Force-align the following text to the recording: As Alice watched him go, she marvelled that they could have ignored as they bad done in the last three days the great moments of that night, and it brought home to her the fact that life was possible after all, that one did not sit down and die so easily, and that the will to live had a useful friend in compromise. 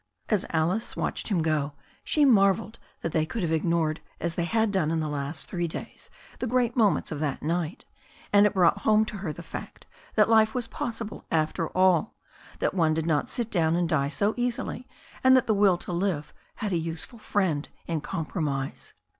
As 0.29 0.47
Alice 0.49 0.97
watched 0.97 1.27
him 1.29 1.43
go, 1.43 1.73
she 2.03 2.25
marvelled 2.25 2.79
that 3.01 3.11
they 3.11 3.23
could 3.23 3.43
have 3.43 3.51
ignored 3.51 4.01
as 4.19 4.33
they 4.33 4.47
bad 4.47 4.71
done 4.71 4.89
in 4.89 4.99
the 4.99 5.07
last 5.07 5.47
three 5.47 5.67
days 5.67 6.09
the 6.39 6.47
great 6.47 6.75
moments 6.75 7.11
of 7.11 7.19
that 7.19 7.43
night, 7.43 7.85
and 8.33 8.47
it 8.47 8.55
brought 8.55 8.79
home 8.79 9.05
to 9.05 9.17
her 9.17 9.31
the 9.31 9.43
fact 9.43 9.85
that 10.15 10.27
life 10.27 10.55
was 10.55 10.67
possible 10.67 11.27
after 11.29 11.67
all, 11.77 12.15
that 12.57 12.73
one 12.73 12.95
did 12.95 13.05
not 13.05 13.29
sit 13.29 13.51
down 13.51 13.75
and 13.75 13.89
die 13.89 14.07
so 14.07 14.33
easily, 14.37 14.87
and 15.23 15.37
that 15.37 15.45
the 15.45 15.53
will 15.53 15.77
to 15.77 15.91
live 15.93 16.33
had 16.55 16.71
a 16.73 16.77
useful 16.77 17.19
friend 17.19 17.69
in 17.85 18.01
compromise. 18.01 18.95